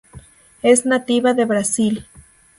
Es 0.63 0.87
nativa 0.87 1.35
de 1.35 1.45
Brasil. 1.45 2.07